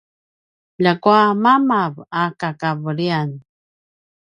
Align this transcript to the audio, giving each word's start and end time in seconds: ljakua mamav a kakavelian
ljakua 0.83 1.23
mamav 1.43 1.93
a 2.21 2.23
kakavelian 2.39 3.29